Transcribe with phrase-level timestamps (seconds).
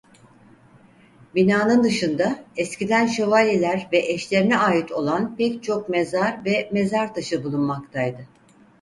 [1.35, 8.27] Binanın dışında eskiden şövalyeler ve eşlerine ait olan pek çok mezar ve mezar taşı bulunmaktaydı.